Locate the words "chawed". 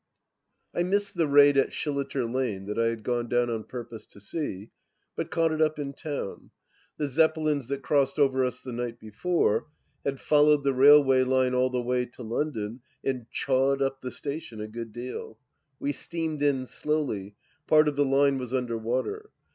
13.29-13.79